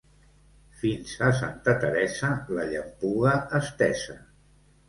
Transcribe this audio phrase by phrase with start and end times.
[0.79, 4.21] Fins a Santa Teresa, la llampuga estesa.